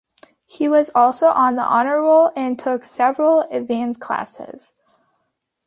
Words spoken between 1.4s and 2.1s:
the Honor